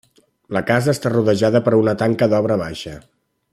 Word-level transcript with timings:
La 0.55 0.63
casa 0.69 0.95
està 0.97 1.11
rodejada 1.13 1.61
per 1.67 1.75
una 1.83 1.95
tanca 2.03 2.31
d'obra 2.33 2.61
baixa. 2.65 2.99